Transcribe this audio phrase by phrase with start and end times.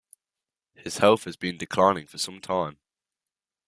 [0.73, 2.79] His health had been declining for some time.